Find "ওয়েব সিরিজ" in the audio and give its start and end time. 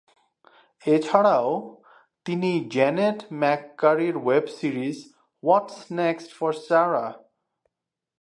4.17-4.97